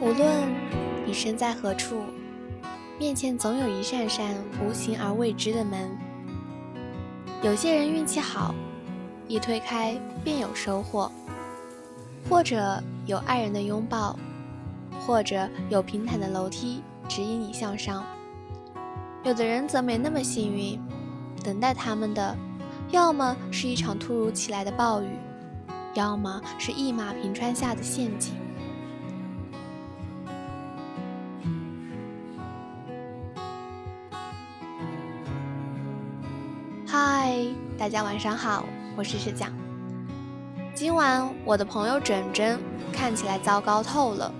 [0.00, 0.28] 无论
[1.06, 2.02] 你身在何处，
[2.98, 5.90] 面前总有一扇扇无形而未知的门。
[7.42, 8.54] 有些人运气好，
[9.28, 11.10] 一推开便有收获，
[12.28, 14.18] 或者有爱人的拥抱，
[15.00, 18.04] 或者有平坦的楼梯指引你向上。
[19.24, 20.80] 有的人则没那么幸运，
[21.44, 22.36] 等待他们的，
[22.90, 25.06] 要么是一场突如其来的暴雨，
[25.94, 28.32] 要么是一马平川下的陷阱。
[36.86, 37.36] 嗨，
[37.76, 38.64] 大家晚上好，
[38.96, 39.50] 我是石讲。
[40.74, 42.58] 今晚我的朋友整整
[42.90, 44.32] 看起来糟糕透了，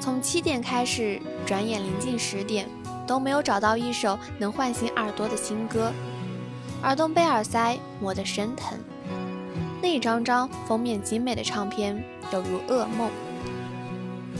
[0.00, 2.68] 从七点开始，转眼临近十点，
[3.06, 5.90] 都没有找到一首能唤醒耳朵的新歌，
[6.82, 8.78] 耳洞被耳塞磨得生疼。
[9.82, 12.02] 那一张张封面精美的唱片
[12.32, 13.10] 犹如噩梦，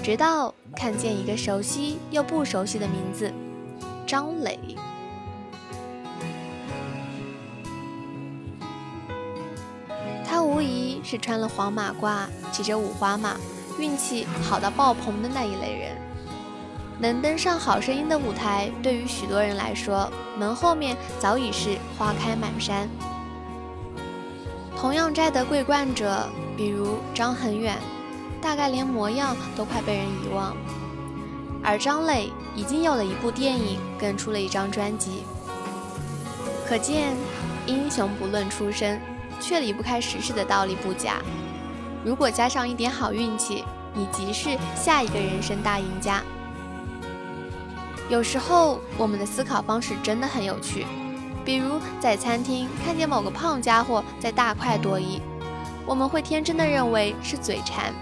[0.02, 3.32] 直到看见一个熟悉又不熟悉的名字——
[4.06, 4.58] 张磊。
[10.24, 13.36] 他无疑是穿了黄马褂、骑着五花马、
[13.78, 15.96] 运气好到爆棚的那一类人。
[16.98, 22.86] 能登上《好声音》的舞台，对于许多人来说，门后面早已是花开满山。
[24.80, 27.76] 同样摘得桂冠者，比如张恒远，
[28.40, 30.56] 大概连模样都快被人遗忘。
[31.62, 35.24] 而张磊已经有了一部电影，更出了一张专辑。
[36.66, 37.14] 可见，
[37.66, 38.98] 英雄不论出身。
[39.42, 41.14] 却离不开时势的道理不假。
[42.04, 46.22] 如果加上一点好运气，你即是下一个人生大赢家。
[48.10, 50.84] 有时候，我们的思考方式真的很有趣。
[51.50, 55.20] 比如在餐厅看见某个胖家伙在大快朵颐，
[55.84, 57.92] 我们会天真的认为是嘴馋，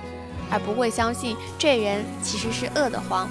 [0.50, 3.26] 而不会相信这人其实是饿得慌。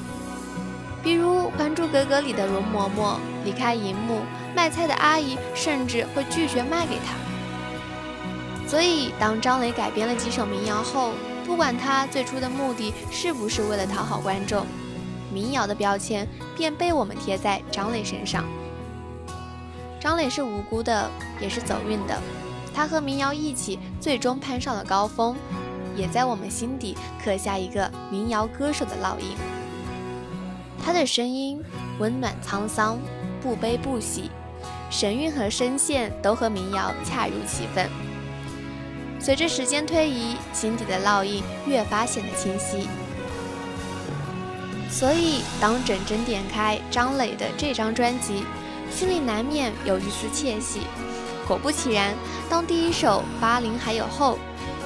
[1.04, 4.22] 比如《还珠格格》里的容嬷嬷离开荧幕，
[4.56, 8.68] 卖菜的阿姨甚至会拒绝卖给他。
[8.68, 11.12] 所以，当张磊改编了几首民谣后，
[11.46, 14.66] 不管他最初的目的是不是为了讨好观众，
[15.32, 18.44] 民谣的标签便被我们贴在张磊身上。
[20.00, 21.10] 张磊是无辜的，
[21.42, 22.20] 也是走运的，
[22.74, 25.36] 他和民谣一起最终攀上了高峰，
[25.96, 29.36] 也在我们心底刻下一个民谣歌手的烙印。
[30.84, 31.62] 他的声音
[32.00, 33.00] 温暖沧桑，
[33.42, 34.30] 不悲不喜，
[34.90, 37.90] 神韵和声线都和民谣恰如其分。
[39.20, 42.88] 随着时间推移，心底的烙印越发显得清晰。
[44.90, 48.46] 所以，当整整点开张磊的这张专辑，
[48.92, 50.82] 心里难免有一丝窃喜。
[51.48, 52.14] 果不其然，
[52.50, 54.38] 当第一首《八零还有后》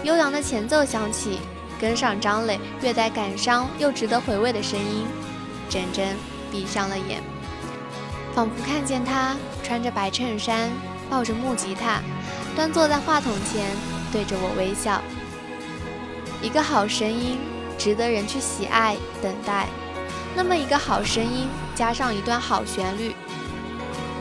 [0.06, 1.39] 悠扬的前奏响起，
[1.79, 5.06] 跟上张磊略带感伤又值得回味的声音，
[5.69, 6.16] 真真
[6.51, 7.22] 闭上了眼，
[8.34, 10.69] 仿佛看见他穿着白衬衫，
[11.09, 12.01] 抱着木吉他，
[12.56, 13.66] 端坐在话筒前。
[14.12, 15.01] 对着我微笑，
[16.41, 17.38] 一个好声音
[17.78, 19.68] 值得人去喜爱、等待。
[20.35, 23.16] 那么一个好声音加上一段好旋律，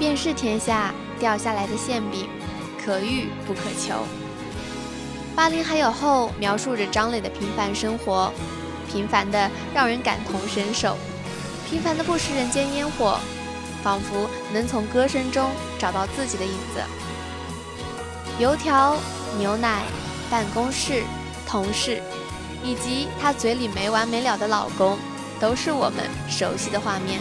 [0.01, 2.27] 便是天下掉下来的馅饼，
[2.83, 4.07] 可遇不可求。
[5.37, 8.33] 八零还有后描述着张磊的平凡生活，
[8.91, 10.97] 平凡的让人感同身受，
[11.69, 13.21] 平凡的不食人间烟火，
[13.83, 16.83] 仿佛能从歌声中找到自己的影子。
[18.39, 18.97] 油条。
[19.39, 19.85] 牛奶、
[20.29, 21.05] 办公室、
[21.47, 22.03] 同事，
[22.65, 24.99] 以及他嘴里没完没了的老公，
[25.39, 27.21] 都是我们熟悉的画面。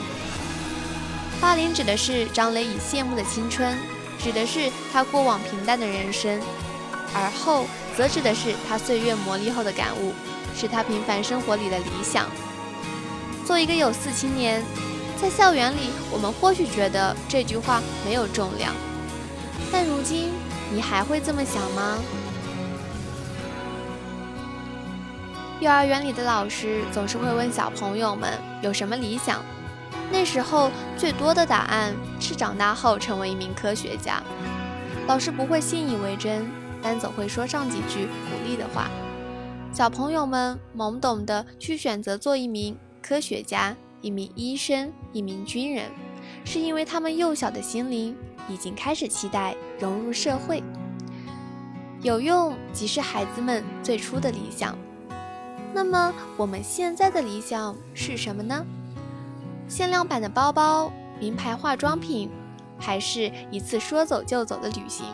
[1.41, 3.77] 八零指的是张磊已谢幕的青春，
[4.19, 6.39] 指的是他过往平淡的人生；
[7.13, 10.13] 而后则指的是他岁月磨砺后的感悟，
[10.55, 12.25] 是他平凡生活里的理想。
[13.45, 14.63] 做一个有四青年，
[15.22, 18.73] 在校园里，我们或许觉得这句话没有重量，
[19.71, 20.31] 但如今。
[20.71, 21.97] 你还会这么想吗？
[25.59, 29.44] 幼儿园里的老师总是会问小朋友们有什么理想，
[30.12, 34.21] 那时候最多的答案是长大后成为一名科学家。
[35.07, 36.50] 老师不会信以为真，
[36.81, 38.89] 但总会说上几句鼓励的话。
[39.71, 45.86] 小朋友们懵懂的去选择做一名科学家、一名医生、一名军人，
[46.44, 48.15] 是因为他们幼小的心灵。
[48.47, 50.63] 已经开始期待融入社会，
[52.01, 54.75] 有用即是孩子们最初的理想。
[55.71, 58.65] 那么我们现在的理想是什么呢？
[59.69, 62.30] 限量版的包包、名牌化妆品，
[62.77, 65.06] 还是一次说走就走的旅行？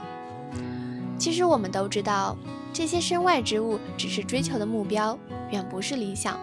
[1.19, 2.37] 其实我们都知道，
[2.73, 5.19] 这些身外之物只是追求的目标，
[5.51, 6.39] 远不是理想。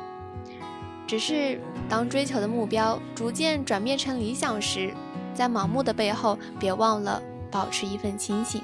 [1.07, 4.93] 只是当追求的目标逐渐转变成理想时，
[5.35, 7.21] 在盲目的背后，别忘了
[7.51, 8.63] 保持一份清醒。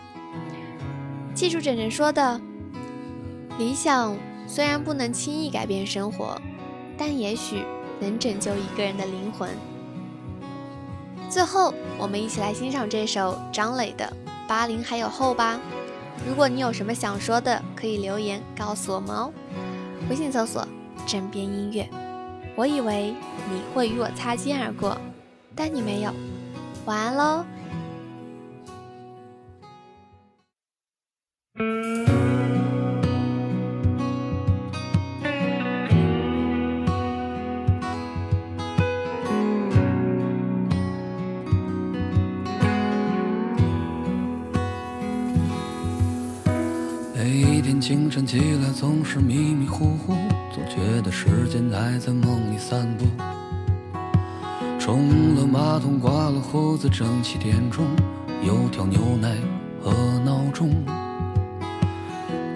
[1.35, 2.41] 记住枕枕说的，
[3.59, 4.15] 理想
[4.47, 6.41] 虽然不能轻易改变生活，
[6.97, 7.65] 但也许
[8.00, 9.50] 能拯救一个人的灵魂。
[11.31, 14.05] 最后，我们一起来欣赏这首张磊的
[14.49, 15.61] 《八零还有后》吧。
[16.27, 19.31] 如果你有什么想说的，可以留言告诉我们哦。
[20.09, 20.67] 微信搜索
[21.06, 21.89] “枕边音乐”。
[22.56, 23.15] 我以为
[23.53, 24.99] 你会与我擦肩而过，
[25.55, 26.11] 但你没有。
[26.87, 27.44] 晚安喽。
[47.81, 50.15] 清晨起来总是迷迷糊糊，
[50.53, 53.05] 总觉得时间还在梦里散步。
[54.79, 57.87] 冲了马桶，刮了胡子，正七点钟，
[58.43, 59.37] 有条牛奶
[59.83, 59.93] 和
[60.25, 60.71] 闹钟。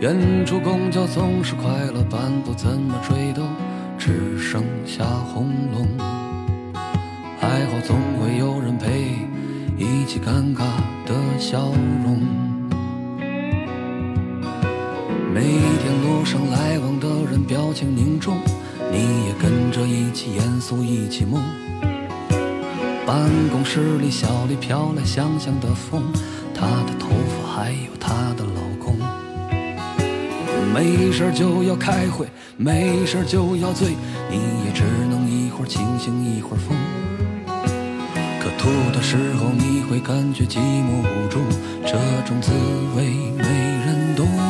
[0.01, 3.43] 远处公交总是快了半步，怎么追都
[3.99, 5.87] 只剩下轰隆。
[7.39, 9.17] 还好总会有人陪，
[9.77, 10.65] 一起尴尬
[11.07, 11.73] 的笑
[12.05, 12.52] 容。
[15.35, 18.37] 每天路上来往的人表情凝重，
[18.91, 21.43] 你也跟着一起严肃一起梦。
[23.07, 26.03] 办公室里小丽飘来香香的风，
[26.55, 28.95] 她的头发还有她的老公。
[30.75, 32.29] 没事就要开会，
[32.59, 33.89] 没事就要醉，
[34.31, 34.37] 你
[34.67, 36.77] 也只能一会儿清醒一会儿疯。
[38.39, 41.39] 可吐的时候你会感觉寂寞无助，
[41.87, 41.97] 这
[42.27, 42.53] 种滋
[42.95, 43.05] 味
[43.39, 44.42] 没人懂。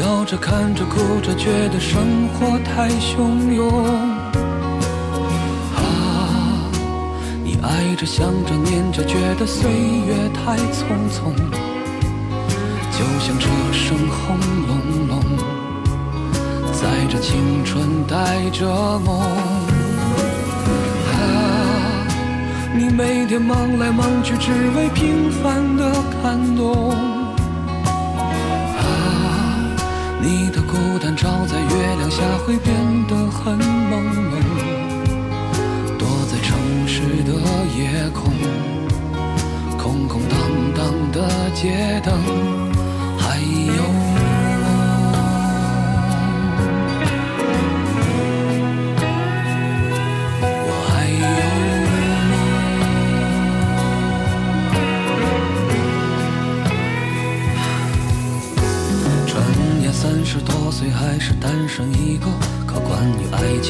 [0.00, 3.84] 笑着看着哭着，觉得生活太汹涌。
[5.76, 6.64] 啊，
[7.44, 11.34] 你爱着想着念着，觉得岁月太匆匆。
[12.90, 15.20] 就像车声轰隆隆，
[16.72, 19.20] 载着青春带着梦。
[21.12, 21.12] 啊，
[22.74, 25.92] 你每天忙来忙去，只为平凡的
[26.22, 27.19] 感动。
[30.22, 32.74] 你的孤单照在月亮下会变
[33.08, 33.92] 得很朦
[34.30, 34.36] 胧，
[35.98, 36.48] 躲在城
[36.86, 37.32] 市的
[37.76, 38.32] 夜空，
[39.78, 40.38] 空空荡
[40.74, 42.12] 荡的街灯，
[43.18, 43.99] 还有。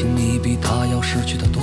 [0.03, 1.61] 你比他要失去的多。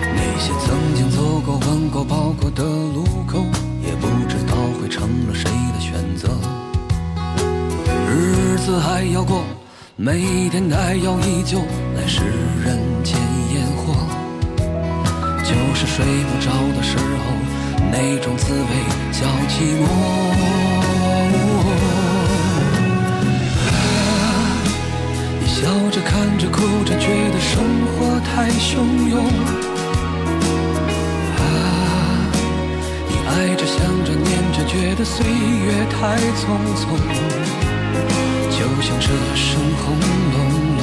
[0.00, 3.44] 那些曾经走过、吻过、抱过的路口，
[3.82, 6.28] 也不知道会成了谁的选择。
[8.08, 9.44] 日子还要过，
[9.96, 11.58] 每天还要依旧，
[11.96, 12.22] 来世
[12.64, 13.16] 人间
[13.54, 13.94] 烟火。
[15.42, 17.32] 就是睡不着的时候，
[17.90, 18.68] 那种滋味
[19.12, 20.73] 叫寂寞。
[25.94, 29.24] 着看着哭着，觉得生活太汹涌。
[31.38, 31.40] 啊，
[33.06, 36.42] 你爱着想着念着，觉得岁月太匆
[36.74, 36.98] 匆。
[38.50, 39.94] 就像车声轰
[40.32, 40.36] 隆
[40.78, 40.82] 隆，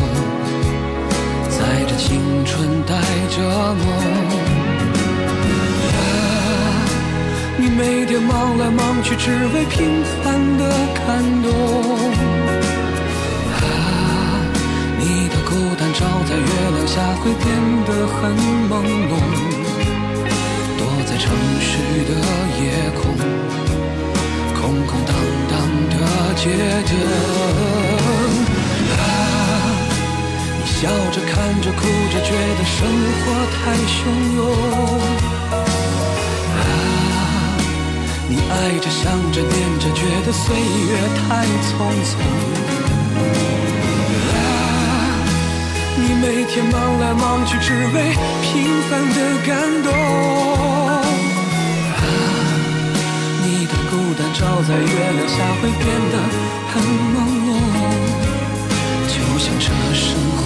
[1.49, 2.95] 载着青春带
[3.35, 3.83] 着梦。
[5.91, 5.99] 啊，
[7.57, 10.63] 你每天忙来忙去，只为平凡的
[11.05, 11.51] 感动。
[15.51, 17.45] 孤单照在月亮下会变
[17.83, 18.31] 得很
[18.69, 18.71] 朦
[19.11, 19.11] 胧，
[20.77, 21.27] 躲在城
[21.59, 21.69] 市
[22.07, 22.11] 的
[22.55, 22.63] 夜
[22.95, 23.01] 空，
[24.55, 25.11] 空空荡
[25.49, 25.53] 荡
[25.89, 25.93] 的
[26.35, 26.41] 街
[26.87, 26.89] 灯。
[28.95, 29.03] 啊，
[30.57, 30.79] 你笑
[31.11, 31.81] 着看着哭
[32.13, 32.79] 着，觉得生
[33.19, 33.59] 活太
[33.91, 33.99] 汹
[34.37, 34.39] 涌。
[36.55, 36.63] 啊，
[38.29, 39.03] 你爱着想
[39.33, 41.69] 着念着，觉得岁月太匆
[42.07, 42.15] 匆。
[45.97, 49.49] 你每天忙来忙去，只为平凡的感
[49.83, 49.89] 动。
[50.87, 52.01] 啊，
[53.43, 55.81] 你的孤单照在月亮下，会变
[56.11, 56.15] 得
[56.71, 56.73] 很
[57.13, 57.15] 朦
[57.47, 57.49] 胧。
[59.07, 60.05] 就像这生
[60.37, 60.40] 活。